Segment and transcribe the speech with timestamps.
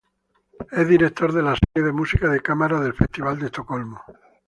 [0.71, 4.01] Es director de las series de música de cámara del Festival de Estocolmo.